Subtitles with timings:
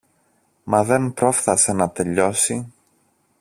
[0.63, 2.73] Μα δεν πρόφθασε να τελειώσει.